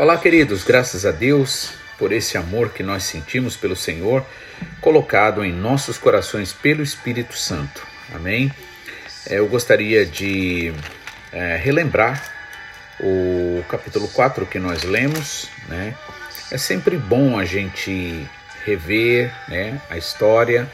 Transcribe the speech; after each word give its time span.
Olá, 0.00 0.16
queridos, 0.16 0.64
graças 0.64 1.04
a 1.04 1.10
Deus 1.10 1.72
por 1.98 2.10
esse 2.10 2.38
amor 2.38 2.70
que 2.70 2.82
nós 2.82 3.02
sentimos 3.02 3.54
pelo 3.54 3.76
Senhor, 3.76 4.24
colocado 4.80 5.44
em 5.44 5.52
nossos 5.52 5.98
corações 5.98 6.54
pelo 6.54 6.82
Espírito 6.82 7.36
Santo. 7.36 7.86
Amém? 8.14 8.50
É, 9.28 9.40
eu 9.40 9.46
gostaria 9.46 10.06
de 10.06 10.72
é, 11.30 11.56
relembrar 11.56 12.32
o 12.98 13.62
capítulo 13.68 14.08
4 14.08 14.46
que 14.46 14.58
nós 14.58 14.84
lemos, 14.84 15.50
né? 15.68 15.94
É 16.50 16.56
sempre 16.56 16.96
bom 16.96 17.38
a 17.38 17.44
gente 17.44 18.26
rever 18.64 19.30
né, 19.48 19.78
a 19.90 19.98
história. 19.98 20.66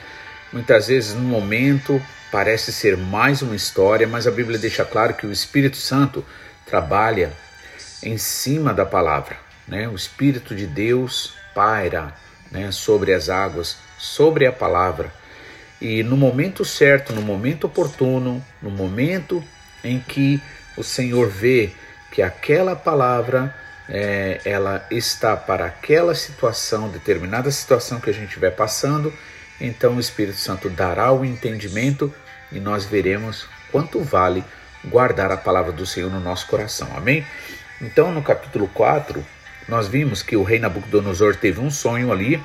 Muitas 0.53 0.87
vezes, 0.87 1.15
no 1.15 1.23
momento, 1.23 2.01
parece 2.31 2.73
ser 2.73 2.97
mais 2.97 3.43
uma 3.43 3.57
história, 3.57 4.07
mas 4.07 4.29
a 4.29 4.31
Bíblia 4.31 4.57
deixa 4.57 4.85
claro 4.85 5.15
que 5.15 5.27
o 5.27 5.33
Espírito 5.33 5.79
Santo 5.79 6.25
trabalha 6.65 7.33
em 8.03 8.19
cima 8.19 8.73
da 8.73 8.87
palavra. 8.87 9.37
Né? 9.67 9.89
O 9.89 9.95
Espírito 9.95 10.55
de 10.55 10.67
Deus 10.67 11.35
paira 11.55 12.15
né, 12.51 12.71
sobre 12.71 13.13
as 13.13 13.29
águas, 13.29 13.77
sobre 13.99 14.47
a 14.47 14.53
palavra. 14.53 15.13
E 15.81 16.03
no 16.03 16.17
momento 16.17 16.65
certo, 16.65 17.13
no 17.13 17.23
momento 17.23 17.65
oportuno, 17.65 18.45
no 18.63 18.71
momento 18.71 19.45
em 19.85 20.01
que 20.01 20.41
o 20.77 20.83
Senhor 20.83 21.29
vê 21.29 21.73
que 22.11 22.23
aquela 22.23 22.75
palavra 22.75 23.55
é, 23.89 24.41
ela 24.45 24.87
está 24.91 25.37
para 25.37 25.67
aquela 25.67 26.15
situação, 26.15 26.89
determinada 26.89 27.51
situação 27.51 28.01
que 28.01 28.11
a 28.11 28.13
gente 28.13 28.29
estiver 28.29 28.51
passando, 28.51 29.13
então 29.61 29.97
o 29.97 30.01
Espírito 30.01 30.39
Santo 30.39 30.69
dará 30.69 31.13
o 31.13 31.25
entendimento 31.25 32.13
e 32.51 32.59
nós 32.59 32.85
veremos 32.85 33.47
quanto 33.71 34.01
vale 34.01 34.45
guardar 34.85 35.31
a 35.31 35.37
palavra 35.37 35.73
do 35.73 35.87
Senhor 35.87 36.11
no 36.11 36.21
nosso 36.21 36.47
coração. 36.47 36.89
Amém? 36.97 37.25
Então, 37.81 38.11
no 38.11 38.23
capítulo 38.23 38.69
4, 38.69 39.25
nós 39.69 39.87
vimos 39.87 40.23
que 40.23 40.37
o 40.37 40.43
rei 40.43 40.59
Nabucodonosor 40.59 41.37
teve 41.37 41.61
um 41.61 41.71
sonho 41.71 42.11
ali, 42.11 42.41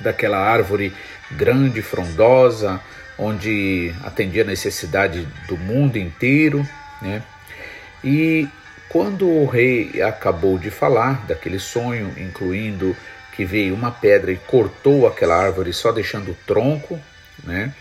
daquela 0.00 0.38
árvore 0.38 0.92
grande, 1.30 1.80
frondosa, 1.80 2.80
onde 3.18 3.94
atendia 4.02 4.42
a 4.42 4.46
necessidade 4.46 5.26
do 5.46 5.56
mundo 5.56 5.96
inteiro, 5.96 6.66
né? 7.00 7.22
E 8.02 8.48
quando 8.88 9.28
o 9.28 9.46
rei 9.46 10.02
acabou 10.02 10.58
de 10.58 10.70
falar 10.70 11.24
daquele 11.26 11.58
sonho, 11.58 12.12
incluindo 12.18 12.96
que 13.36 13.44
veio 13.44 13.74
uma 13.74 13.90
pedra 13.90 14.32
e 14.32 14.36
cortou 14.36 15.06
aquela 15.06 15.36
árvore, 15.36 15.72
só 15.72 15.92
deixando 15.92 16.32
o 16.32 16.36
tronco, 16.46 16.98
né? 17.44 17.72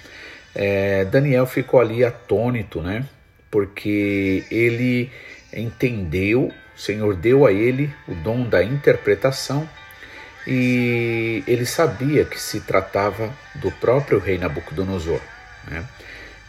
É, 0.53 1.05
Daniel 1.05 1.47
ficou 1.47 1.79
ali 1.79 2.03
atônito, 2.03 2.81
né? 2.81 3.05
Porque 3.49 4.45
ele 4.51 5.11
entendeu, 5.53 6.51
o 6.75 6.79
Senhor 6.79 7.16
deu 7.16 7.45
a 7.45 7.51
ele 7.51 7.94
o 8.07 8.16
dom 8.16 8.47
da 8.47 8.63
interpretação 8.63 9.67
e 10.47 11.44
ele 11.47 11.66
sabia 11.66 12.25
que 12.25 12.39
se 12.39 12.62
tratava 12.62 13.31
do 13.56 13.72
próprio 13.72 14.19
rei 14.19 14.38
Nabucodonosor. 14.38 15.19
Né? 15.69 15.84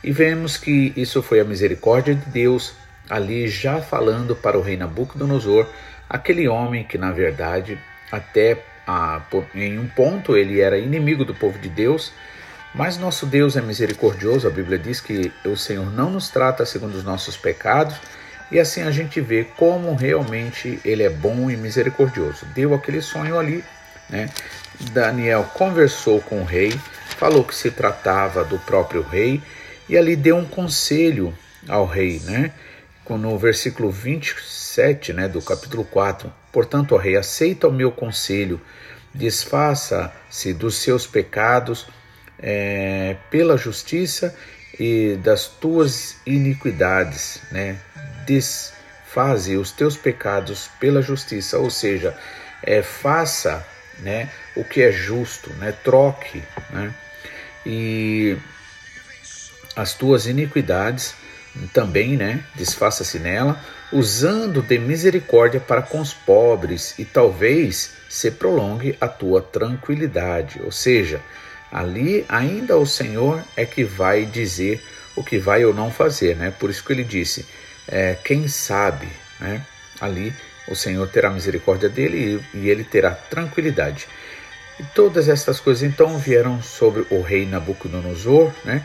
E 0.03 0.11
vemos 0.11 0.57
que 0.57 0.93
isso 0.97 1.23
foi 1.23 1.41
a 1.41 1.45
misericórdia 1.45 2.15
de 2.15 2.25
Deus 2.31 2.75
ali 3.09 3.49
já 3.49 3.81
falando 3.81 4.35
para 4.35 4.59
o 4.59 4.63
rei 4.63 4.77
Nabucodonosor, 4.77 5.67
aquele 6.09 6.49
homem 6.49 6.85
que 6.85 6.97
na 6.97 7.13
verdade 7.13 7.79
até 8.11 8.65
a, 8.87 9.21
em 9.55 9.79
um 9.79 9.87
ponto 9.87 10.37
ele 10.37 10.61
era 10.61 10.79
inimigo 10.79 11.25
do 11.25 11.35
povo 11.35 11.59
de 11.59 11.69
Deus, 11.69 12.13
mas 12.75 12.97
nosso 12.97 13.27
Deus 13.27 13.57
é 13.57 13.61
misericordioso, 13.61 14.47
a 14.47 14.51
Bíblia 14.51 14.79
diz 14.79 15.01
que 15.01 15.31
o 15.45 15.57
Senhor 15.57 15.91
não 15.93 16.11
nos 16.11 16.31
trata 16.31 16.65
segundo 16.65 16.95
os 16.95 17.05
nossos 17.05 17.37
pecados, 17.37 17.97
e 18.53 18.61
assim 18.61 18.83
a 18.83 18.91
gente 18.91 19.19
vê 19.19 19.45
como 19.57 19.95
realmente 19.95 20.79
ele 20.85 21.03
é 21.03 21.09
bom 21.09 21.51
e 21.51 21.57
misericordioso. 21.57 22.45
Deu 22.55 22.75
aquele 22.75 23.01
sonho 23.01 23.39
ali, 23.39 23.65
né? 24.11 24.29
Daniel 24.93 25.45
conversou 25.55 26.21
com 26.21 26.43
o 26.43 26.45
rei, 26.45 26.79
falou 27.17 27.43
que 27.45 27.55
se 27.55 27.71
tratava 27.71 28.45
do 28.45 28.59
próprio 28.59 29.01
rei 29.01 29.41
e 29.89 29.97
ali 29.97 30.15
deu 30.15 30.37
um 30.37 30.45
conselho 30.45 31.37
ao 31.67 31.87
rei, 31.87 32.21
né? 32.27 32.53
No 33.09 33.39
versículo 33.39 33.91
27, 33.91 35.13
né, 35.13 35.29
do 35.29 35.43
capítulo 35.43 35.85
4. 35.85 36.33
Portanto, 36.51 36.95
ó 36.95 36.99
rei, 36.99 37.15
aceita 37.15 37.69
o 37.69 37.73
meu 37.73 37.93
conselho, 37.93 38.59
desfaça-se 39.15 40.55
dos 40.55 40.77
seus 40.77 41.07
pecados 41.07 41.87
é, 42.39 43.17
pela 43.31 43.59
justiça 43.59 44.35
e 44.79 45.19
das 45.23 45.47
tuas 45.47 46.17
iniquidades, 46.27 47.41
né? 47.51 47.79
desfaze 48.25 49.57
os 49.57 49.73
teus 49.73 49.97
pecados 49.97 50.71
pela 50.81 51.03
justiça, 51.03 51.59
ou 51.59 51.71
seja, 51.71 52.17
é, 52.63 52.83
faça 52.83 53.67
né, 53.99 54.31
o 54.57 54.65
que 54.65 54.83
é 54.83 54.91
justo, 54.91 55.51
né, 55.55 55.73
troque 55.85 56.43
né, 56.71 56.95
e 57.65 58.37
as 59.77 59.95
tuas 59.95 60.27
iniquidades 60.27 61.15
também, 61.73 62.17
né, 62.17 62.45
desfaça-se 62.55 63.19
nela, 63.19 63.61
usando 63.93 64.63
de 64.63 64.79
misericórdia 64.79 65.61
para 65.61 65.83
com 65.83 66.01
os 66.01 66.15
pobres 66.15 66.99
e 66.99 67.05
talvez 67.05 67.93
se 68.09 68.31
prolongue 68.31 68.97
a 69.01 69.07
tua 69.07 69.43
tranquilidade. 69.43 70.61
Ou 70.65 70.73
seja, 70.73 71.21
ali 71.73 72.25
ainda 72.29 72.77
o 72.77 72.87
Senhor 72.87 73.43
é 73.57 73.65
que 73.65 73.83
vai 73.83 74.27
dizer 74.27 74.83
o 75.17 75.25
que 75.25 75.39
vai 75.39 75.65
ou 75.65 75.73
não 75.73 75.91
fazer, 75.91 76.37
né? 76.37 76.53
Por 76.59 76.71
isso 76.71 76.85
que 76.85 76.93
ele 76.93 77.05
disse: 77.05 77.47
é, 77.89 78.17
quem 78.23 78.47
sabe, 78.47 79.09
né? 79.41 79.65
ali 80.01 80.35
o 80.69 80.75
Senhor 80.75 81.09
terá 81.09 81.31
misericórdia 81.31 81.89
dele 81.89 82.43
e, 82.55 82.59
e 82.59 82.71
ele 82.71 82.85
terá 82.85 83.11
tranquilidade. 83.13 84.07
E 84.79 84.83
todas 84.95 85.29
estas 85.29 85.61
coisas 85.61 85.83
então 85.83 86.19
vieram 86.19 86.63
sobre 86.63 87.07
o 87.11 87.21
rei 87.21 87.47
Nabucodonosor, 87.47 88.53
né? 88.65 88.85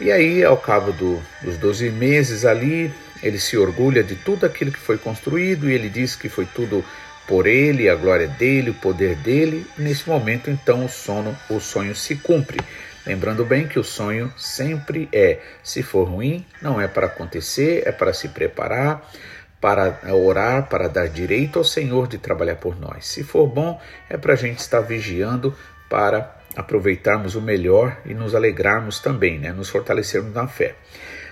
E 0.00 0.10
aí, 0.10 0.42
ao 0.42 0.56
cabo 0.56 0.92
do, 0.92 1.22
dos 1.40 1.56
12 1.56 1.90
meses 1.90 2.44
ali, 2.44 2.92
ele 3.22 3.38
se 3.38 3.56
orgulha 3.56 4.02
de 4.02 4.16
tudo 4.16 4.44
aquilo 4.44 4.72
que 4.72 4.78
foi 4.78 4.98
construído 4.98 5.70
e 5.70 5.72
ele 5.72 5.88
diz 5.88 6.16
que 6.16 6.28
foi 6.28 6.46
tudo 6.46 6.84
por 7.26 7.46
ele, 7.46 7.88
a 7.88 7.94
glória 7.94 8.28
dele, 8.28 8.70
o 8.70 8.74
poder 8.74 9.16
dele. 9.16 9.66
Nesse 9.78 10.08
momento, 10.08 10.50
então, 10.50 10.84
o 10.84 10.88
sono, 10.88 11.36
o 11.48 11.60
sonho 11.60 11.94
se 11.94 12.16
cumpre. 12.16 12.58
Lembrando 13.06 13.44
bem 13.44 13.68
que 13.68 13.78
o 13.78 13.84
sonho 13.84 14.32
sempre 14.36 15.08
é, 15.12 15.38
se 15.62 15.82
for 15.82 16.08
ruim, 16.08 16.44
não 16.62 16.80
é 16.80 16.88
para 16.88 17.06
acontecer, 17.06 17.82
é 17.86 17.92
para 17.92 18.14
se 18.14 18.28
preparar, 18.28 19.10
para 19.60 19.98
orar, 20.14 20.68
para 20.68 20.88
dar 20.88 21.08
direito 21.08 21.58
ao 21.58 21.64
Senhor 21.64 22.06
de 22.06 22.18
trabalhar 22.18 22.56
por 22.56 22.78
nós. 22.78 23.06
Se 23.06 23.22
for 23.22 23.46
bom, 23.46 23.80
é 24.08 24.16
para 24.16 24.32
a 24.32 24.36
gente 24.36 24.58
estar 24.58 24.80
vigiando 24.80 25.54
para 25.88 26.34
aproveitarmos 26.56 27.34
o 27.34 27.42
melhor 27.42 27.98
e 28.06 28.14
nos 28.14 28.34
alegrarmos 28.34 29.00
também, 29.00 29.38
né? 29.38 29.52
nos 29.52 29.68
fortalecermos 29.68 30.32
na 30.32 30.46
fé. 30.46 30.74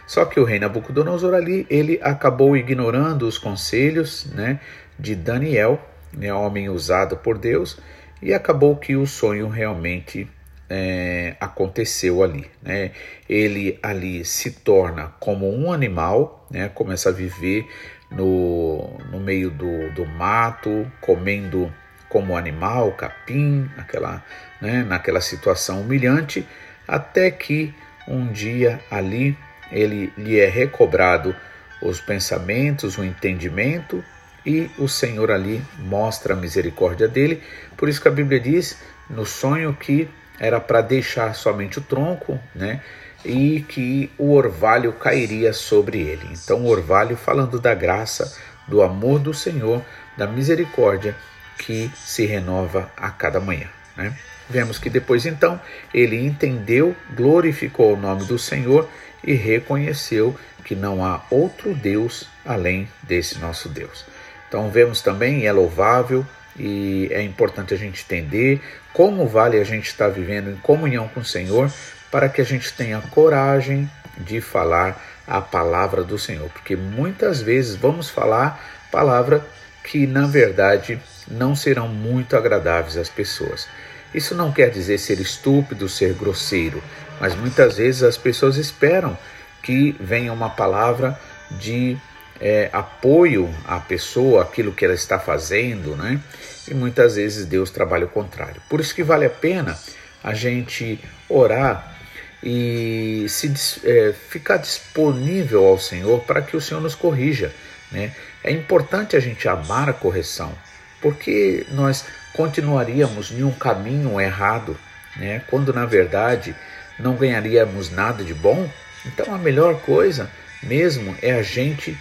Só 0.06 0.25
que 0.25 0.39
o 0.39 0.44
rei 0.44 0.59
Nabucodonosor 0.59 1.35
ali, 1.35 1.67
ele 1.71 1.99
acabou 2.03 2.56
ignorando 2.56 3.27
os 3.27 3.39
conselhos 3.39 4.27
né, 4.35 4.61
de 4.99 5.15
Daniel, 5.15 5.81
né, 6.12 6.33
homem 6.33 6.69
usado 6.69 7.17
por 7.17 7.39
Deus, 7.39 7.79
e 8.21 8.33
acabou 8.33 8.77
que 8.77 8.94
o 8.94 9.06
sonho 9.06 9.49
realmente 9.49 10.29
é, 10.71 11.37
aconteceu 11.41 12.23
ali. 12.23 12.50
Né? 12.62 12.93
Ele 13.29 13.79
ali 13.83 14.25
se 14.25 14.53
torna 14.53 15.12
como 15.19 15.53
um 15.53 15.73
animal, 15.73 16.47
né? 16.50 16.69
começa 16.69 17.09
a 17.09 17.12
viver 17.12 17.67
no, 18.11 18.97
no 19.11 19.21
meio 19.21 19.50
do, 19.50 19.91
do 19.91 20.06
mato, 20.06 20.91
comendo 21.00 21.73
como 22.09 22.37
animal, 22.37 22.93
capim, 22.93 23.69
naquela, 23.77 24.25
né? 24.61 24.83
naquela 24.83 25.21
situação 25.21 25.81
humilhante, 25.81 26.47
até 26.87 27.31
que 27.31 27.75
um 28.06 28.33
dia 28.33 28.81
ali 28.91 29.37
ele 29.71 30.12
lhe 30.17 30.39
é 30.39 30.49
recobrado 30.49 31.35
os 31.81 32.00
pensamentos, 32.00 32.99
o 32.99 33.05
entendimento 33.05 34.05
e 34.44 34.71
o 34.79 34.89
Senhor 34.89 35.31
ali 35.31 35.62
mostra 35.79 36.35
a 36.35 36.37
misericórdia 36.37 37.09
dele. 37.09 37.43
Por 37.77 37.89
isso 37.89 38.00
que 38.00 38.09
a 38.09 38.12
Bíblia 38.12 38.41
diz 38.41 38.79
no 39.09 39.25
sonho 39.25 39.75
que 39.75 40.09
era 40.39 40.61
para 40.61 40.81
deixar 40.81 41.35
somente 41.35 41.79
o 41.79 41.83
tronco, 41.83 42.39
né? 42.55 42.81
E 43.25 43.65
que 43.69 44.11
o 44.19 44.33
orvalho 44.33 44.93
cairia 44.94 45.53
sobre 45.53 46.00
ele. 46.00 46.29
Então, 46.33 46.62
o 46.62 46.69
orvalho, 46.69 47.17
falando 47.17 47.61
da 47.61 47.73
graça, 47.73 48.37
do 48.67 48.83
amor 48.83 49.21
do 49.21 49.33
Senhor, 49.33 49.81
da 50.17 50.27
misericórdia 50.27 51.15
que 51.59 51.89
se 51.94 52.27
renova 52.27 52.91
a 52.97 53.11
cada 53.11 53.39
manhã. 53.39 53.69
Né? 53.97 54.17
Vemos 54.50 54.79
que 54.79 54.91
depois, 54.91 55.25
então, 55.25 55.61
ele 55.94 56.17
entendeu, 56.17 56.97
glorificou 57.15 57.94
o 57.94 57.97
nome 57.97 58.25
do 58.25 58.39
Senhor 58.39 58.89
e 59.23 59.35
reconheceu 59.35 60.37
que 60.65 60.75
não 60.75 61.05
há 61.05 61.23
outro 61.31 61.75
Deus 61.75 62.29
além 62.44 62.89
desse 63.03 63.39
nosso 63.39 63.69
Deus. 63.69 64.05
Então, 64.53 64.69
vemos 64.69 65.01
também, 65.01 65.47
é 65.47 65.51
louvável 65.51 66.27
e 66.59 67.09
é 67.11 67.23
importante 67.23 67.73
a 67.73 67.77
gente 67.79 68.05
entender 68.05 68.61
como 68.93 69.27
vale 69.27 69.59
a 69.59 69.65
gente 69.65 69.87
estar 69.87 70.09
vivendo 70.09 70.51
em 70.51 70.57
comunhão 70.57 71.09
com 71.09 71.21
o 71.21 71.25
Senhor 71.25 71.73
para 72.11 72.29
que 72.29 72.39
a 72.39 72.45
gente 72.45 72.71
tenha 72.75 73.01
coragem 73.01 73.91
de 74.19 74.43
falar 74.43 75.03
a 75.27 75.41
palavra 75.41 76.05
do 76.05 76.19
Senhor, 76.19 76.51
porque 76.51 76.77
muitas 76.77 77.41
vezes 77.41 77.77
vamos 77.77 78.11
falar 78.11 78.63
palavra 78.91 79.43
que 79.83 80.07
na 80.07 80.27
verdade 80.27 81.01
não 81.27 81.57
serão 81.57 81.89
muito 81.89 82.37
agradáveis 82.37 82.99
às 82.99 83.09
pessoas. 83.09 83.67
Isso 84.13 84.35
não 84.35 84.53
quer 84.53 84.69
dizer 84.69 84.99
ser 84.99 85.19
estúpido, 85.19 85.89
ser 85.89 86.13
grosseiro, 86.13 86.83
mas 87.19 87.35
muitas 87.35 87.79
vezes 87.79 88.03
as 88.03 88.19
pessoas 88.19 88.59
esperam 88.59 89.17
que 89.63 89.97
venha 89.99 90.31
uma 90.31 90.51
palavra 90.51 91.19
de 91.51 91.97
é, 92.43 92.69
apoio 92.73 93.49
à 93.65 93.79
pessoa, 93.79 94.43
aquilo 94.43 94.73
que 94.73 94.85
ela 94.85 94.94
está 94.94 95.17
fazendo, 95.17 95.94
né? 95.94 96.21
E 96.69 96.75
muitas 96.75 97.15
vezes 97.15 97.47
Deus 97.47 97.71
trabalha 97.71 98.06
o 98.06 98.09
contrário. 98.09 98.61
Por 98.69 98.81
isso 98.81 98.94
que 98.94 99.05
vale 99.05 99.25
a 99.25 99.31
pena 99.31 99.79
a 100.25 100.35
gente 100.35 100.99
orar 101.29 101.97
e 102.43 103.25
se 103.29 103.53
é, 103.85 104.12
ficar 104.29 104.56
disponível 104.56 105.65
ao 105.65 105.79
Senhor 105.79 106.21
para 106.25 106.43
que 106.43 106.56
o 106.56 106.61
Senhor 106.61 106.81
nos 106.81 106.97
corrija, 106.97 107.53
né? 107.93 108.12
É 108.43 108.50
importante 108.50 109.15
a 109.17 109.21
gente 109.21 109.49
amar 109.49 109.89
a 109.89 109.93
correção, 109.93 110.53
porque 111.00 111.65
nós 111.71 112.05
continuaríamos 112.35 113.31
em 113.31 113.44
um 113.44 113.53
caminho 113.53 114.21
errado, 114.21 114.77
né? 115.17 115.43
Quando 115.47 115.73
na 115.73 115.87
verdade 115.87 116.56
não 116.99 117.15
ganharíamos 117.15 117.93
nada 117.93 118.25
de 118.25 118.35
bom. 118.35 118.69
Então 119.06 119.33
a 119.33 119.39
melhor 119.39 119.81
coisa 119.83 120.29
mesmo 120.61 121.17
é 121.23 121.33
a 121.33 121.43
gente 121.43 121.97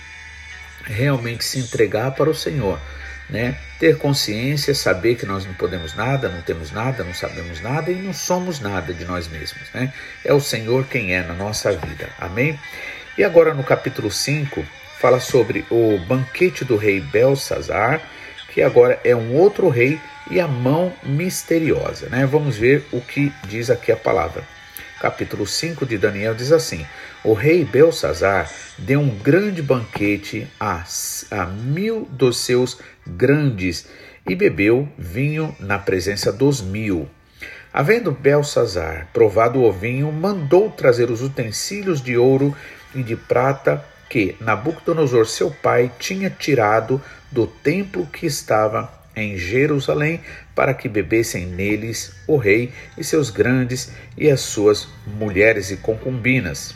realmente 0.85 1.43
se 1.43 1.59
entregar 1.59 2.11
para 2.11 2.29
o 2.29 2.35
Senhor, 2.35 2.79
né? 3.29 3.55
Ter 3.79 3.97
consciência, 3.97 4.75
saber 4.75 5.15
que 5.15 5.25
nós 5.25 5.45
não 5.45 5.53
podemos 5.53 5.95
nada, 5.95 6.29
não 6.29 6.41
temos 6.41 6.71
nada, 6.71 7.03
não 7.03 7.13
sabemos 7.13 7.61
nada 7.61 7.91
e 7.91 7.95
não 7.95 8.13
somos 8.13 8.59
nada 8.59 8.93
de 8.93 9.05
nós 9.05 9.27
mesmos, 9.27 9.69
né? 9.73 9.93
É 10.23 10.33
o 10.33 10.41
Senhor 10.41 10.85
quem 10.85 11.15
é 11.15 11.21
na 11.23 11.33
nossa 11.33 11.71
vida. 11.71 12.09
Amém? 12.19 12.59
E 13.17 13.23
agora 13.23 13.53
no 13.53 13.63
capítulo 13.63 14.11
5 14.11 14.65
fala 14.99 15.19
sobre 15.19 15.65
o 15.69 15.97
banquete 16.07 16.63
do 16.63 16.77
rei 16.77 16.99
Belsazar, 16.99 18.01
que 18.49 18.61
agora 18.61 18.99
é 19.03 19.15
um 19.15 19.33
outro 19.33 19.69
rei 19.69 19.99
e 20.29 20.39
a 20.39 20.47
mão 20.47 20.93
misteriosa, 21.03 22.07
né? 22.09 22.25
Vamos 22.25 22.57
ver 22.57 22.85
o 22.91 23.01
que 23.01 23.33
diz 23.47 23.69
aqui 23.69 23.91
a 23.91 23.97
palavra 23.97 24.43
capítulo 25.01 25.48
5 25.48 25.83
de 25.83 25.98
Daniel 25.98 26.36
diz 26.36 26.51
assim: 26.51 26.86
O 27.24 27.33
rei 27.33 27.65
Belsazar 27.65 28.50
deu 28.77 29.00
um 29.00 29.09
grande 29.18 29.59
banquete 29.59 30.48
a, 30.59 30.83
a 31.31 31.45
mil 31.48 32.07
dos 32.12 32.38
seus 32.38 32.77
grandes 33.06 33.88
e 34.30 34.36
bebeu 34.36 34.88
vinho 34.95 35.56
na 35.59 35.80
presença 35.80 36.31
dos 36.31 36.62
mil. 36.62 37.09
Havendo 37.74 38.12
Belsazar 38.12 39.07
provado 39.12 39.63
o 39.63 39.71
vinho, 39.71 40.12
mandou 40.12 40.69
trazer 40.69 41.09
os 41.09 41.24
utensílios 41.24 42.00
de 42.00 42.15
ouro 42.15 42.56
e 42.94 43.01
de 43.01 43.15
prata 43.15 43.83
que 44.07 44.36
Nabucodonosor, 44.39 45.25
seu 45.25 45.50
pai, 45.50 45.89
tinha 45.98 46.30
tirado 46.30 47.01
do 47.31 47.48
templo 47.48 48.06
que 48.06 48.27
estava 48.27 49.00
em 49.15 49.37
Jerusalém, 49.37 50.21
para 50.55 50.73
que 50.73 50.87
bebessem 50.87 51.45
neles 51.45 52.13
o 52.27 52.37
rei 52.37 52.71
e 52.97 53.03
seus 53.03 53.29
grandes 53.29 53.91
e 54.17 54.29
as 54.29 54.41
suas 54.41 54.87
mulheres 55.05 55.71
e 55.71 55.77
concubinas. 55.77 56.75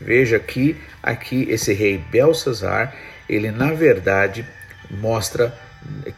Veja 0.00 0.38
que 0.38 0.76
aqui 1.02 1.46
esse 1.48 1.72
rei 1.72 1.98
Belsazar, 2.10 2.94
ele 3.28 3.50
na 3.50 3.72
verdade 3.72 4.46
mostra 4.90 5.56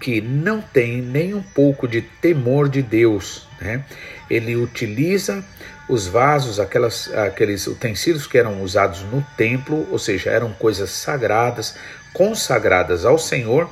que 0.01 0.21
não 0.21 0.61
tem 0.61 1.01
nem 1.01 1.35
um 1.35 1.43
pouco 1.43 1.87
de 1.87 2.03
temor 2.03 2.69
de 2.69 2.83
Deus. 2.83 3.49
Né? 3.61 3.85
Ele 4.29 4.57
utiliza 4.57 5.45
os 5.89 6.07
vasos, 6.07 6.59
aquelas, 6.59 7.13
aqueles 7.15 7.67
utensílios 7.67 8.27
que 8.27 8.39
eram 8.39 8.63
usados 8.63 9.03
no 9.03 9.25
templo, 9.37 9.87
ou 9.91 9.99
seja, 9.99 10.31
eram 10.31 10.53
coisas 10.53 10.91
sagradas, 10.91 11.77
consagradas 12.13 13.05
ao 13.05 13.19
Senhor, 13.19 13.69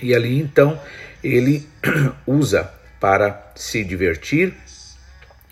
e 0.00 0.14
ali 0.14 0.38
então 0.38 0.80
ele 1.22 1.66
usa 2.26 2.70
para 3.00 3.52
se 3.54 3.84
divertir, 3.84 4.54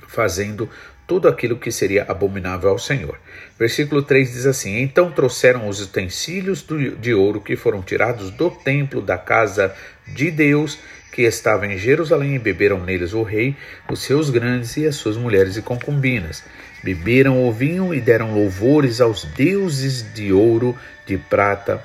fazendo 0.09 0.69
tudo 1.07 1.29
aquilo 1.29 1.59
que 1.59 1.71
seria 1.71 2.05
abominável 2.09 2.71
ao 2.71 2.79
Senhor. 2.79 3.19
Versículo 3.59 4.03
3 4.03 4.33
diz 4.33 4.47
assim: 4.47 4.79
Então 4.79 5.11
trouxeram 5.11 5.69
os 5.69 5.81
utensílios 5.81 6.65
de 7.01 7.15
ouro 7.15 7.41
que 7.41 7.57
foram 7.57 7.83
tirados 7.83 8.31
do 8.31 8.51
templo 8.51 9.03
da 9.03 9.19
casa 9.19 9.75
de 10.07 10.31
Deus, 10.31 10.79
que 11.13 11.23
estava 11.23 11.67
em 11.67 11.77
Jerusalém, 11.77 12.35
e 12.35 12.39
beberam 12.39 12.81
neles 12.81 13.13
o 13.13 13.23
rei, 13.23 13.57
os 13.91 14.01
seus 14.03 14.31
grandes 14.31 14.77
e 14.77 14.87
as 14.87 14.97
suas 14.97 15.17
mulheres 15.17 15.57
e 15.57 15.63
concubinas. 15.63 16.43
Beberam 16.83 17.47
o 17.47 17.53
vinho 17.53 17.95
e 17.95 18.01
deram 18.01 18.35
louvores 18.35 19.01
aos 19.01 19.25
deuses 19.25 20.13
de 20.15 20.33
ouro, 20.33 20.77
de 21.07 21.17
prata, 21.17 21.83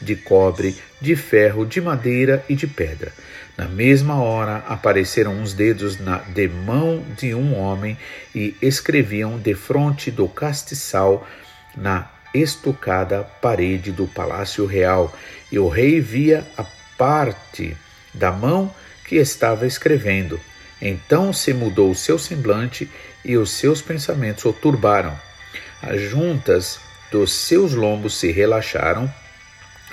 de 0.00 0.16
cobre, 0.16 0.76
de 1.00 1.14
ferro, 1.14 1.66
de 1.66 1.80
madeira 1.80 2.44
e 2.48 2.54
de 2.54 2.66
pedra. 2.66 3.12
Na 3.56 3.66
mesma 3.68 4.22
hora 4.22 4.64
apareceram 4.66 5.34
uns 5.34 5.52
dedos 5.52 5.98
na, 5.98 6.18
de 6.18 6.48
mão 6.48 7.04
de 7.18 7.34
um 7.34 7.58
homem 7.58 7.98
e 8.34 8.56
escreviam 8.62 9.38
defronte 9.38 10.10
do 10.10 10.26
castiçal 10.26 11.26
na 11.76 12.08
estucada 12.32 13.22
parede 13.42 13.90
do 13.92 14.06
palácio 14.06 14.64
real, 14.64 15.14
e 15.50 15.58
o 15.58 15.68
rei 15.68 16.00
via 16.00 16.46
a 16.56 16.64
parte 16.96 17.76
da 18.14 18.30
mão 18.30 18.72
que 19.04 19.16
estava 19.16 19.66
escrevendo. 19.66 20.40
Então 20.80 21.32
se 21.32 21.52
mudou 21.52 21.90
o 21.90 21.94
seu 21.94 22.18
semblante 22.18 22.90
e 23.24 23.36
os 23.36 23.50
seus 23.50 23.82
pensamentos 23.82 24.44
o 24.44 24.52
turbaram. 24.52 25.18
As 25.82 26.00
juntas 26.00 26.78
dos 27.10 27.32
seus 27.32 27.74
lombos 27.74 28.14
se 28.18 28.30
relaxaram 28.30 29.12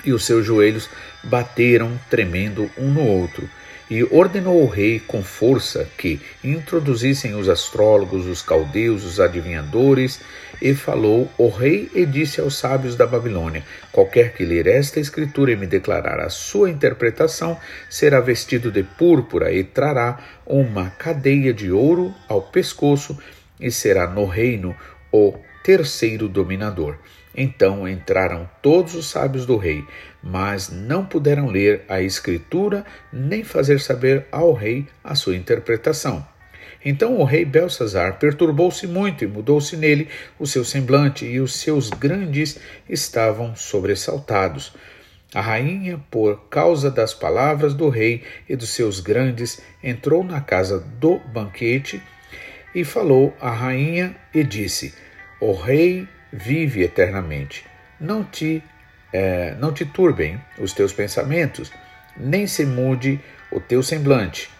e 0.08 0.12
os 0.12 0.24
seus 0.24 0.44
joelhos 0.44 0.88
bateram, 1.22 1.98
tremendo 2.08 2.70
um 2.78 2.90
no 2.90 3.02
outro. 3.02 3.48
E 3.90 4.02
ordenou 4.04 4.62
o 4.62 4.68
rei 4.68 5.00
com 5.00 5.22
força 5.22 5.88
que 5.96 6.20
introduzissem 6.44 7.34
os 7.34 7.48
astrólogos, 7.48 8.26
os 8.26 8.42
caldeus, 8.42 9.02
os 9.02 9.18
adivinhadores, 9.18 10.20
e 10.60 10.74
falou 10.74 11.30
o 11.38 11.48
rei 11.48 11.90
e 11.94 12.04
disse 12.04 12.38
aos 12.38 12.58
sábios 12.58 12.94
da 12.96 13.06
Babilônia: 13.06 13.64
Qualquer 13.90 14.34
que 14.34 14.44
ler 14.44 14.66
esta 14.66 15.00
escritura 15.00 15.52
e 15.52 15.56
me 15.56 15.66
declarar 15.66 16.20
a 16.20 16.28
sua 16.28 16.68
interpretação, 16.68 17.58
será 17.88 18.20
vestido 18.20 18.70
de 18.70 18.82
púrpura 18.82 19.50
e 19.50 19.64
trará 19.64 20.18
uma 20.44 20.90
cadeia 20.90 21.54
de 21.54 21.72
ouro 21.72 22.14
ao 22.28 22.42
pescoço, 22.42 23.18
e 23.58 23.70
será 23.70 24.06
no 24.06 24.26
reino 24.26 24.76
o 25.10 25.34
terceiro 25.62 26.28
dominador. 26.28 26.98
Então 27.40 27.86
entraram 27.86 28.50
todos 28.60 28.96
os 28.96 29.06
sábios 29.06 29.46
do 29.46 29.56
rei, 29.56 29.84
mas 30.20 30.70
não 30.70 31.06
puderam 31.06 31.46
ler 31.46 31.84
a 31.88 32.02
escritura 32.02 32.84
nem 33.12 33.44
fazer 33.44 33.78
saber 33.78 34.26
ao 34.32 34.52
rei 34.52 34.88
a 35.04 35.14
sua 35.14 35.36
interpretação. 35.36 36.26
Então 36.84 37.16
o 37.16 37.22
rei 37.22 37.44
Belsazar 37.44 38.18
perturbou-se 38.18 38.88
muito 38.88 39.22
e 39.22 39.28
mudou-se 39.28 39.76
nele 39.76 40.08
o 40.36 40.48
seu 40.48 40.64
semblante, 40.64 41.24
e 41.26 41.38
os 41.38 41.54
seus 41.54 41.90
grandes 41.90 42.58
estavam 42.88 43.54
sobressaltados. 43.54 44.74
A 45.32 45.40
rainha, 45.40 46.02
por 46.10 46.48
causa 46.48 46.90
das 46.90 47.14
palavras 47.14 47.72
do 47.72 47.88
rei 47.88 48.24
e 48.48 48.56
dos 48.56 48.70
seus 48.70 48.98
grandes, 48.98 49.60
entrou 49.80 50.24
na 50.24 50.40
casa 50.40 50.80
do 50.80 51.20
banquete 51.20 52.02
e 52.74 52.82
falou 52.82 53.32
à 53.40 53.50
rainha 53.50 54.16
e 54.34 54.42
disse: 54.42 54.92
O 55.40 55.52
rei 55.52 56.08
vive 56.32 56.82
eternamente. 56.82 57.64
Não 58.00 58.22
te, 58.22 58.62
é, 59.12 59.54
não 59.58 59.72
te 59.72 59.84
turbem 59.84 60.40
os 60.58 60.72
teus 60.72 60.92
pensamentos, 60.92 61.72
nem 62.16 62.46
se 62.46 62.64
mude 62.64 63.20
o 63.50 63.60
teu 63.60 63.82
semblante. 63.82 64.50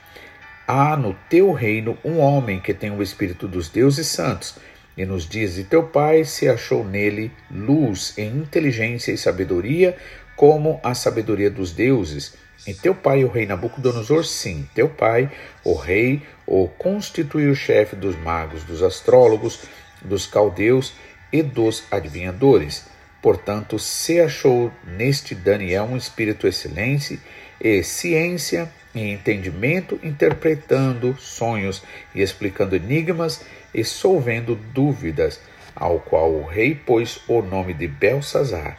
Há 0.66 0.96
no 0.96 1.14
teu 1.28 1.52
reino 1.52 1.96
um 2.04 2.18
homem 2.18 2.60
que 2.60 2.74
tem 2.74 2.90
o 2.90 3.02
espírito 3.02 3.48
dos 3.48 3.68
deuses 3.68 4.06
santos, 4.06 4.56
e 4.96 5.06
nos 5.06 5.28
dias 5.28 5.54
de 5.54 5.64
teu 5.64 5.84
pai 5.84 6.24
se 6.24 6.48
achou 6.48 6.84
nele 6.84 7.30
luz 7.50 8.14
em 8.18 8.28
inteligência 8.36 9.12
e 9.12 9.18
sabedoria, 9.18 9.96
como 10.36 10.80
a 10.82 10.94
sabedoria 10.94 11.50
dos 11.50 11.72
deuses. 11.72 12.36
E 12.66 12.74
teu 12.74 12.94
pai, 12.94 13.22
o 13.24 13.28
rei 13.28 13.46
Nabucodonosor, 13.46 14.24
sim, 14.24 14.68
teu 14.74 14.88
pai, 14.88 15.30
o 15.64 15.74
rei, 15.74 16.22
o 16.44 16.66
constituiu 16.66 17.54
chefe 17.54 17.94
dos 17.94 18.16
magos, 18.16 18.64
dos 18.64 18.82
astrólogos, 18.82 19.60
dos 20.02 20.26
caldeus 20.26 20.92
e 21.32 21.42
dos 21.42 21.84
adivinhadores. 21.90 22.86
Portanto, 23.20 23.78
se 23.78 24.20
achou 24.20 24.72
neste 24.84 25.34
Daniel 25.34 25.84
um 25.84 25.96
espírito 25.96 26.46
excelente 26.46 27.20
e 27.60 27.82
ciência 27.82 28.70
e 28.94 29.12
entendimento, 29.12 29.98
interpretando 30.02 31.16
sonhos 31.18 31.82
e 32.14 32.22
explicando 32.22 32.76
enigmas 32.76 33.42
e 33.74 33.84
solvendo 33.84 34.54
dúvidas, 34.54 35.40
ao 35.74 36.00
qual 36.00 36.32
o 36.32 36.46
rei 36.46 36.74
pôs 36.74 37.20
o 37.28 37.42
nome 37.42 37.74
de 37.74 37.86
Belsazar. 37.86 38.76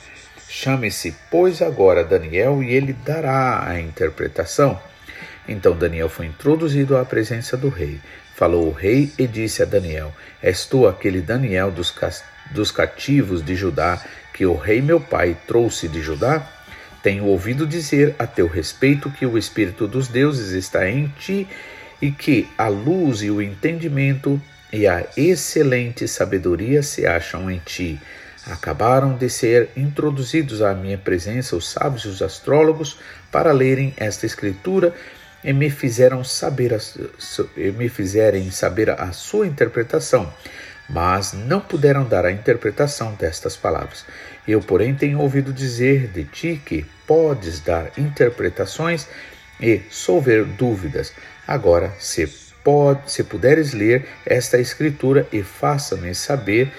Chame-se, 0.48 1.16
pois, 1.30 1.62
agora 1.62 2.04
Daniel, 2.04 2.64
e 2.64 2.74
ele 2.74 2.92
dará 2.92 3.68
a 3.68 3.80
interpretação. 3.80 4.82
Então 5.48 5.76
Daniel 5.76 6.10
foi 6.10 6.26
introduzido 6.26 6.98
à 6.98 7.06
presença 7.06 7.56
do 7.56 7.70
rei. 7.70 8.00
Falou 8.36 8.68
o 8.68 8.72
rei 8.72 9.12
e 9.18 9.28
disse 9.28 9.62
a 9.62 9.66
Daniel: 9.66 10.14
És 10.42 10.66
tu 10.66 10.88
aquele 10.88 11.22
Daniel 11.22 11.72
dos, 11.72 11.94
dos 12.52 12.72
cativos 12.72 13.44
de 13.44 13.56
Judá 13.56 14.02
que 14.34 14.46
o 14.46 14.56
rei 14.56 14.82
meu 14.82 15.00
pai 15.00 15.38
trouxe 15.48 15.88
de 15.88 16.02
Judá? 16.02 16.48
Tenho 17.02 17.26
ouvido 17.26 17.66
dizer 17.66 18.16
a 18.20 18.28
teu 18.28 18.48
respeito 18.48 19.10
que 19.10 19.26
o 19.26 19.38
Espírito 19.38 19.88
dos 19.88 20.08
deuses 20.08 20.52
está 20.52 20.90
em 20.90 21.08
ti 21.20 21.48
e 22.02 22.12
que 22.12 22.48
a 22.58 22.68
luz 22.68 23.22
e 23.22 23.32
o 23.32 23.42
entendimento 23.42 24.42
e 24.72 24.88
a 24.88 25.06
excelente 25.18 26.08
sabedoria 26.08 26.84
se 26.84 27.06
acham 27.06 27.50
em 27.50 27.60
ti. 27.60 28.00
Acabaram 28.48 29.16
de 29.16 29.30
ser 29.30 29.70
introduzidos 29.76 30.62
à 30.62 30.74
minha 30.74 30.98
presença 30.98 31.56
os 31.56 31.70
sábios 31.70 32.04
e 32.04 32.08
os 32.08 32.22
astrólogos 32.22 32.98
para 33.32 33.52
lerem 33.52 33.94
esta 33.98 34.26
escritura 34.26 34.94
e 35.44 35.54
me 35.54 35.70
fizeram 35.70 36.24
saber 36.24 36.74
a, 36.74 36.80
me 37.78 37.90
fizerem 37.90 38.52
saber 38.52 38.90
a 38.90 39.12
sua 39.12 39.48
interpretação, 39.48 40.32
mas 40.90 41.34
não 41.34 41.62
puderam 41.62 42.04
dar 42.04 42.26
a 42.26 42.32
interpretação 42.32 43.14
destas 43.14 43.56
palavras. 43.56 44.06
Eu, 44.48 44.60
porém, 44.60 44.96
tenho 44.96 45.20
ouvido 45.20 45.54
dizer 45.54 46.08
de 46.08 46.24
ti 46.24 46.62
que 46.66 46.86
podes 47.06 47.60
dar 47.60 47.92
interpretações 47.98 49.08
e 49.62 49.82
solver 49.90 50.46
dúvidas. 50.46 51.14
Agora, 51.48 51.94
se, 52.00 52.28
se 53.06 53.24
puderes 53.24 53.74
ler 53.74 54.08
esta 54.26 54.58
escritura 54.58 55.28
e 55.32 55.44
faça-me 55.44 56.14
saber 56.16 56.72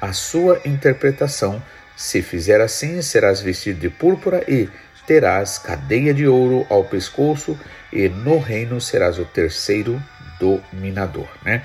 a 0.00 0.12
sua 0.12 0.60
interpretação, 0.64 1.62
se 1.96 2.22
fizer 2.22 2.60
assim, 2.60 3.00
serás 3.02 3.40
vestido 3.40 3.80
de 3.80 3.90
púrpura 3.90 4.42
e 4.48 4.68
terás 5.06 5.58
cadeia 5.58 6.14
de 6.14 6.26
ouro 6.26 6.66
ao 6.70 6.84
pescoço 6.84 7.58
e 7.92 8.08
no 8.08 8.38
reino 8.38 8.80
serás 8.80 9.18
o 9.18 9.24
terceiro 9.24 10.02
dominador, 10.40 11.28
né? 11.44 11.64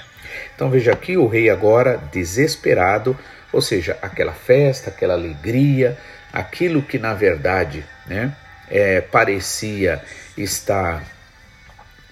Então 0.59 0.69
veja 0.69 0.91
aqui 0.91 1.15
o 1.15 1.25
rei 1.25 1.49
agora 1.49 1.97
desesperado, 2.11 3.17
ou 3.53 3.61
seja, 3.61 3.97
aquela 4.01 4.33
festa, 4.33 4.89
aquela 4.89 5.13
alegria, 5.13 5.97
aquilo 6.33 6.81
que 6.81 6.99
na 6.99 7.13
verdade, 7.13 7.85
né, 8.05 8.35
é, 8.69 8.99
parecia 8.99 10.03
estar 10.37 11.01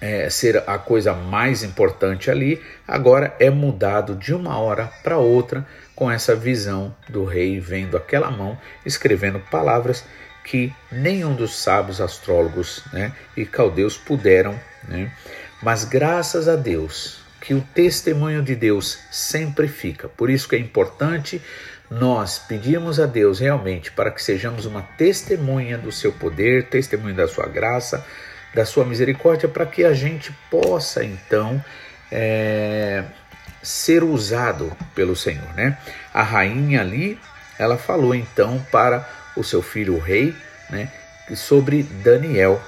é, 0.00 0.30
ser 0.30 0.64
a 0.66 0.78
coisa 0.78 1.12
mais 1.12 1.62
importante 1.62 2.30
ali, 2.30 2.58
agora 2.86 3.36
é 3.38 3.50
mudado 3.50 4.16
de 4.16 4.32
uma 4.32 4.58
hora 4.58 4.90
para 5.02 5.18
outra 5.18 5.66
com 5.94 6.10
essa 6.10 6.34
visão 6.34 6.96
do 7.06 7.26
rei 7.26 7.60
vendo 7.60 7.98
aquela 7.98 8.30
mão 8.30 8.58
escrevendo 8.86 9.38
palavras 9.50 10.06
que 10.42 10.72
nenhum 10.90 11.34
dos 11.34 11.54
sábios 11.54 12.00
astrólogos 12.00 12.82
né, 12.94 13.12
e 13.36 13.44
caldeus 13.44 13.98
puderam. 13.98 14.58
Né? 14.88 15.12
Mas 15.62 15.84
graças 15.84 16.48
a 16.48 16.56
Deus 16.56 17.27
que 17.40 17.54
o 17.54 17.60
testemunho 17.60 18.42
de 18.42 18.54
Deus 18.54 18.98
sempre 19.10 19.68
fica. 19.68 20.08
Por 20.08 20.30
isso 20.30 20.48
que 20.48 20.56
é 20.56 20.58
importante 20.58 21.40
nós 21.90 22.38
pedirmos 22.38 23.00
a 23.00 23.06
Deus 23.06 23.38
realmente 23.38 23.90
para 23.90 24.10
que 24.10 24.22
sejamos 24.22 24.66
uma 24.66 24.82
testemunha 24.82 25.78
do 25.78 25.90
seu 25.90 26.12
poder, 26.12 26.68
testemunha 26.68 27.14
da 27.14 27.28
sua 27.28 27.46
graça, 27.46 28.04
da 28.54 28.64
sua 28.64 28.84
misericórdia, 28.84 29.48
para 29.48 29.64
que 29.64 29.84
a 29.84 29.94
gente 29.94 30.32
possa 30.50 31.04
então 31.04 31.62
é, 32.10 33.04
ser 33.62 34.02
usado 34.02 34.76
pelo 34.94 35.16
Senhor, 35.16 35.54
né? 35.54 35.78
A 36.12 36.22
rainha 36.22 36.80
ali, 36.80 37.18
ela 37.58 37.76
falou 37.76 38.14
então 38.14 38.64
para 38.70 39.08
o 39.36 39.44
seu 39.44 39.62
filho 39.62 39.94
o 39.94 40.00
rei, 40.00 40.34
né, 40.70 40.90
sobre 41.34 41.82
Daniel. 41.82 42.60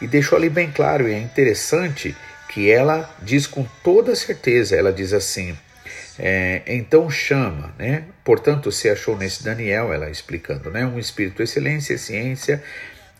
E 0.00 0.06
deixou 0.06 0.36
ali 0.36 0.48
bem 0.48 0.70
claro, 0.70 1.08
e 1.08 1.14
é 1.14 1.18
interessante 1.18 2.14
que 2.56 2.70
ela 2.70 3.14
diz 3.20 3.46
com 3.46 3.66
toda 3.84 4.16
certeza, 4.16 4.74
ela 4.74 4.90
diz 4.90 5.12
assim, 5.12 5.54
é, 6.18 6.62
então 6.66 7.10
chama, 7.10 7.74
né? 7.78 8.04
Portanto, 8.24 8.72
se 8.72 8.88
achou 8.88 9.14
nesse 9.14 9.44
Daniel, 9.44 9.92
ela 9.92 10.08
explicando, 10.08 10.70
né? 10.70 10.86
Um 10.86 10.98
espírito 10.98 11.42
excelência, 11.42 11.98
ciência 11.98 12.62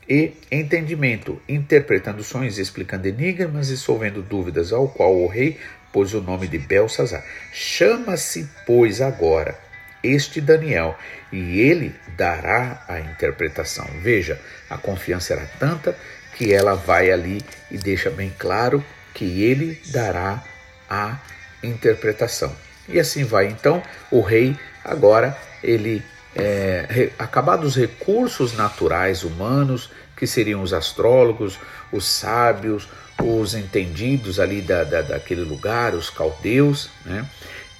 e 0.09 0.33
entendimento, 0.51 1.39
interpretando 1.47 2.25
sonhos, 2.25 2.59
explicando 2.59 3.09
enigmas 3.09 3.69
e 3.69 3.77
solvendo 3.77 4.23
dúvidas, 4.23 4.73
ao 4.73 4.89
qual 4.89 5.15
o 5.15 5.27
rei 5.27 5.61
pôs 5.93 6.15
o 6.15 6.23
nome 6.23 6.49
de 6.49 6.57
Belsazar. 6.59 7.23
Chama-se, 7.53 8.49
pois, 8.65 9.03
agora 9.03 9.55
este 10.03 10.41
Daniel, 10.41 10.97
e 11.31 11.61
ele 11.61 11.95
dará 12.17 12.83
a 12.89 13.01
interpretação. 13.01 13.87
Veja, 14.01 14.41
a 14.71 14.79
confiança 14.79 15.35
era 15.35 15.45
tanta 15.59 15.95
que 16.37 16.55
ela 16.55 16.75
vai 16.75 17.11
ali 17.11 17.43
e 17.71 17.77
deixa 17.77 18.09
bem 18.09 18.33
claro 18.39 18.83
que 19.17 19.43
ele 19.43 19.81
dará 19.87 20.45
a 20.91 21.19
interpretação. 21.63 22.55
E 22.87 23.01
assim 23.01 23.25
vai. 23.25 23.47
Então, 23.47 23.83
o 24.11 24.21
rei 24.21 24.55
agora 24.85 25.35
ele 25.63 26.03
é, 26.35 27.11
acabados 27.19 27.71
os 27.71 27.77
recursos 27.77 28.53
naturais 28.53 29.25
humanos, 29.25 29.91
que 30.15 30.27
seriam 30.27 30.63
os 30.63 30.75
astrólogos, 30.75 31.59
os 31.91 32.07
sábios, 32.07 32.89
os 33.23 33.55
entendidos 33.55 34.39
ali 34.39 34.61
da, 34.61 34.85
da, 34.85 35.01
daquele 35.01 35.45
lugar, 35.45 35.95
os 35.95 36.11
caldeus, 36.11 36.91
né? 37.07 37.27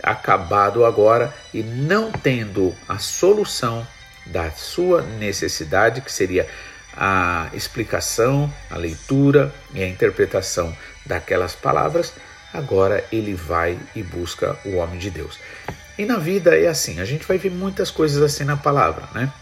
acabado 0.03 0.87
agora 0.87 1.35
e 1.53 1.63
não 1.63 2.11
tendo 2.11 2.75
a 2.89 2.99
solução 2.99 3.87
da 4.25 4.51
sua 4.53 5.03
necessidade, 5.03 6.01
que 6.01 6.11
seria 6.11 6.49
a 6.97 7.49
explicação, 7.53 8.53
a 8.71 8.77
leitura 8.77 9.55
e 9.75 9.83
a 9.83 9.89
interpretação 9.89 10.75
daquelas 11.05 11.55
palavras, 11.55 12.15
agora 12.53 13.05
ele 13.13 13.35
vai 13.35 13.79
e 13.95 14.03
busca 14.03 14.59
o 14.65 14.77
homem 14.77 14.99
de 14.99 15.11
Deus. 15.11 15.39
E 15.99 16.05
na 16.05 16.19
vida 16.19 16.57
é 16.57 16.67
assim, 16.67 17.01
a 17.01 17.05
gente 17.05 17.27
vai 17.27 17.39
ver 17.39 17.51
muitas 17.51 17.91
coisas 17.91 18.23
assim 18.23 18.45
na 18.45 18.57
palavra, 18.57 19.09
né? 19.15 19.33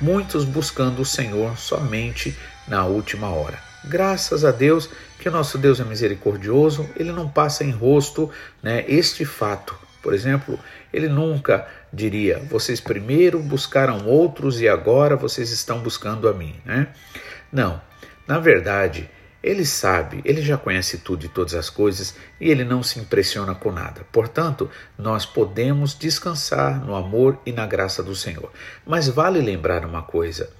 Muitos 0.00 0.44
buscando 0.44 1.02
o 1.02 1.04
Senhor 1.04 1.58
somente 1.58 2.36
na 2.66 2.84
última 2.84 3.28
hora. 3.28 3.58
Graças 3.84 4.44
a 4.44 4.50
Deus 4.50 4.88
que 5.18 5.28
o 5.28 5.32
nosso 5.32 5.58
Deus 5.58 5.80
é 5.80 5.84
misericordioso, 5.84 6.88
ele 6.96 7.12
não 7.12 7.28
passa 7.28 7.64
em 7.64 7.70
rosto 7.70 8.30
né, 8.62 8.84
este 8.88 9.24
fato 9.24 9.74
por 10.02 10.14
exemplo, 10.14 10.58
ele 10.92 11.08
nunca 11.08 11.66
diria: 11.92 12.38
vocês 12.50 12.80
primeiro 12.80 13.38
buscaram 13.38 14.06
outros 14.06 14.60
e 14.60 14.68
agora 14.68 15.16
vocês 15.16 15.50
estão 15.50 15.80
buscando 15.80 16.28
a 16.28 16.32
mim. 16.32 16.54
Né? 16.64 16.88
Não, 17.52 17.80
na 18.26 18.38
verdade, 18.38 19.08
ele 19.42 19.64
sabe, 19.64 20.20
ele 20.24 20.42
já 20.42 20.58
conhece 20.58 20.98
tudo 20.98 21.24
e 21.24 21.28
todas 21.28 21.54
as 21.54 21.70
coisas 21.70 22.14
e 22.38 22.50
ele 22.50 22.62
não 22.62 22.82
se 22.82 23.00
impressiona 23.00 23.54
com 23.54 23.72
nada. 23.72 24.06
Portanto, 24.12 24.70
nós 24.98 25.24
podemos 25.24 25.94
descansar 25.94 26.84
no 26.84 26.94
amor 26.94 27.38
e 27.46 27.52
na 27.52 27.66
graça 27.66 28.02
do 28.02 28.14
Senhor. 28.14 28.52
Mas 28.86 29.08
vale 29.08 29.40
lembrar 29.40 29.84
uma 29.84 30.02
coisa: 30.02 30.50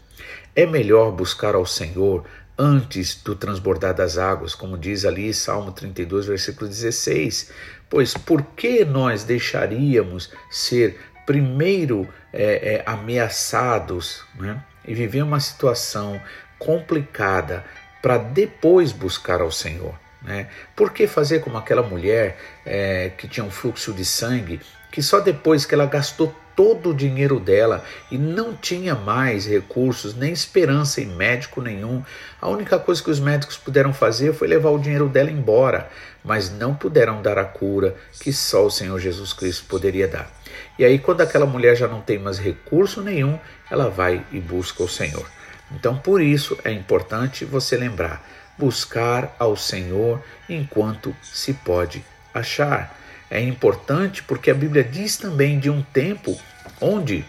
é 0.56 0.66
melhor 0.66 1.12
buscar 1.12 1.54
ao 1.54 1.66
Senhor 1.66 2.24
antes 2.58 3.14
do 3.14 3.34
transbordar 3.34 3.94
das 3.94 4.18
águas, 4.18 4.54
como 4.54 4.76
diz 4.76 5.04
ali 5.04 5.32
Salmo 5.32 5.72
32, 5.72 6.26
versículo 6.26 6.68
16. 6.68 7.50
Pois 7.88 8.14
por 8.14 8.42
que 8.54 8.84
nós 8.84 9.24
deixaríamos 9.24 10.30
ser 10.50 10.98
primeiro 11.30 12.08
é, 12.32 12.74
é, 12.74 12.82
ameaçados 12.84 14.24
né, 14.34 14.60
e 14.84 14.92
viver 14.92 15.22
uma 15.22 15.38
situação 15.38 16.20
complicada 16.58 17.64
para 18.02 18.18
depois 18.18 18.90
buscar 18.90 19.40
ao 19.40 19.52
Senhor? 19.52 19.94
Né? 20.20 20.48
Por 20.74 20.92
que 20.92 21.06
fazer 21.06 21.38
como 21.38 21.56
aquela 21.56 21.84
mulher 21.84 22.36
é, 22.66 23.12
que 23.16 23.28
tinha 23.28 23.46
um 23.46 23.50
fluxo 23.50 23.92
de 23.92 24.04
sangue, 24.04 24.60
que 24.90 25.00
só 25.00 25.20
depois 25.20 25.64
que 25.64 25.72
ela 25.72 25.86
gastou 25.86 26.34
todo 26.60 26.90
o 26.90 26.94
dinheiro 26.94 27.40
dela 27.40 27.82
e 28.10 28.18
não 28.18 28.54
tinha 28.54 28.94
mais 28.94 29.46
recursos, 29.46 30.14
nem 30.14 30.30
esperança 30.30 31.00
em 31.00 31.06
médico 31.06 31.62
nenhum. 31.62 32.02
A 32.38 32.50
única 32.50 32.78
coisa 32.78 33.02
que 33.02 33.10
os 33.10 33.18
médicos 33.18 33.56
puderam 33.56 33.94
fazer 33.94 34.34
foi 34.34 34.46
levar 34.46 34.68
o 34.68 34.78
dinheiro 34.78 35.08
dela 35.08 35.30
embora, 35.30 35.88
mas 36.22 36.50
não 36.50 36.74
puderam 36.74 37.22
dar 37.22 37.38
a 37.38 37.46
cura 37.46 37.96
que 38.20 38.30
só 38.30 38.66
o 38.66 38.70
Senhor 38.70 39.00
Jesus 39.00 39.32
Cristo 39.32 39.64
poderia 39.68 40.06
dar. 40.06 40.30
E 40.78 40.84
aí, 40.84 40.98
quando 40.98 41.22
aquela 41.22 41.46
mulher 41.46 41.74
já 41.74 41.88
não 41.88 42.02
tem 42.02 42.18
mais 42.18 42.38
recurso 42.38 43.00
nenhum, 43.00 43.38
ela 43.70 43.88
vai 43.88 44.22
e 44.30 44.38
busca 44.38 44.82
o 44.82 44.88
Senhor. 44.88 45.26
Então, 45.72 45.96
por 45.96 46.20
isso 46.20 46.58
é 46.62 46.70
importante 46.70 47.46
você 47.46 47.74
lembrar: 47.74 48.22
buscar 48.58 49.34
ao 49.38 49.56
Senhor 49.56 50.22
enquanto 50.46 51.16
se 51.22 51.54
pode 51.54 52.04
achar. 52.34 52.94
É 53.30 53.40
importante 53.40 54.22
porque 54.22 54.50
a 54.50 54.54
Bíblia 54.54 54.82
diz 54.82 55.16
também 55.16 55.58
de 55.58 55.70
um 55.70 55.82
tempo 55.82 56.38
onde 56.80 57.24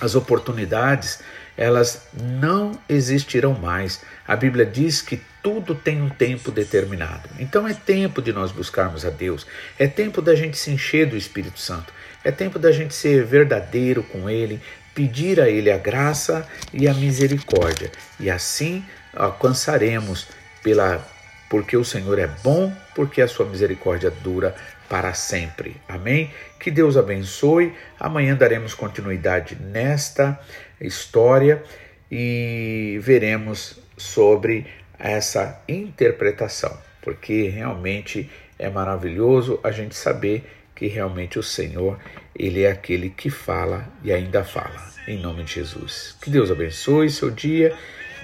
as 0.00 0.14
oportunidades 0.14 1.20
elas 1.56 2.06
não 2.14 2.78
existirão 2.88 3.52
mais. 3.52 4.00
A 4.26 4.36
Bíblia 4.36 4.64
diz 4.64 5.02
que 5.02 5.20
tudo 5.42 5.74
tem 5.74 6.00
um 6.00 6.08
tempo 6.08 6.52
determinado. 6.52 7.28
Então 7.38 7.66
é 7.66 7.74
tempo 7.74 8.22
de 8.22 8.32
nós 8.32 8.52
buscarmos 8.52 9.04
a 9.04 9.10
Deus, 9.10 9.44
é 9.76 9.88
tempo 9.88 10.22
da 10.22 10.36
gente 10.36 10.56
se 10.56 10.70
encher 10.70 11.06
do 11.06 11.16
Espírito 11.16 11.58
Santo, 11.58 11.92
é 12.22 12.30
tempo 12.30 12.58
da 12.58 12.70
gente 12.70 12.94
ser 12.94 13.24
verdadeiro 13.24 14.04
com 14.04 14.30
Ele, 14.30 14.60
pedir 14.94 15.40
a 15.40 15.48
Ele 15.48 15.70
a 15.70 15.78
graça 15.78 16.46
e 16.72 16.86
a 16.86 16.94
misericórdia, 16.94 17.90
e 18.20 18.30
assim 18.30 18.84
alcançaremos 19.12 20.28
pela 20.62 21.04
porque 21.48 21.76
o 21.76 21.84
Senhor 21.84 22.18
é 22.18 22.26
bom, 22.26 22.72
porque 22.94 23.22
a 23.22 23.28
sua 23.28 23.46
misericórdia 23.46 24.10
dura 24.10 24.54
para 24.88 25.14
sempre. 25.14 25.76
Amém? 25.88 26.30
Que 26.58 26.70
Deus 26.70 26.96
abençoe. 26.96 27.72
Amanhã 27.98 28.34
daremos 28.34 28.74
continuidade 28.74 29.56
nesta 29.60 30.38
história 30.80 31.62
e 32.10 32.98
veremos 33.02 33.78
sobre 33.96 34.66
essa 34.98 35.62
interpretação, 35.68 36.76
porque 37.02 37.48
realmente 37.48 38.30
é 38.58 38.68
maravilhoso 38.68 39.60
a 39.62 39.70
gente 39.70 39.94
saber 39.94 40.44
que 40.74 40.86
realmente 40.86 41.38
o 41.38 41.42
Senhor, 41.42 41.98
ele 42.34 42.62
é 42.62 42.70
aquele 42.70 43.10
que 43.10 43.30
fala 43.30 43.88
e 44.02 44.12
ainda 44.12 44.44
fala. 44.44 44.88
Em 45.06 45.18
nome 45.18 45.42
de 45.42 45.54
Jesus. 45.54 46.16
Que 46.20 46.30
Deus 46.30 46.50
abençoe 46.50 47.10
seu 47.10 47.30
dia 47.30 47.74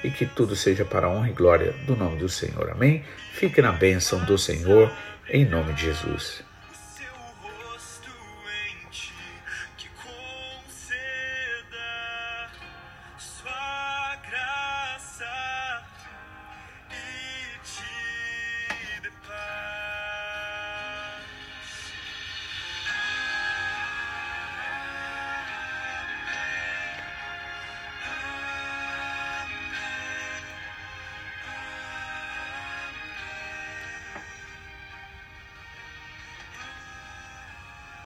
e 0.05 0.11
que 0.11 0.27
tudo 0.27 0.55
seja 0.55 0.85
para 0.85 1.07
a 1.07 1.11
honra 1.11 1.31
e 1.31 1.33
glória 1.33 1.75
do 1.87 1.97
nome 1.97 2.19
do 2.19 2.29
Senhor. 2.29 2.71
Amém. 2.71 3.03
Fique 3.33 3.61
na 3.63 3.73
bênção 3.73 4.25
do 4.25 4.37
Senhor 4.39 4.93
em 5.29 5.45
nome 5.45 5.73
de 5.73 5.87
Jesus. 5.87 6.44